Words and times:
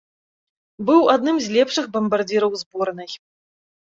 Быў 0.87 1.01
адным 1.15 1.37
з 1.47 1.53
лепшых 1.55 1.85
бамбардзіраў 1.97 2.57
зборнай. 2.63 3.11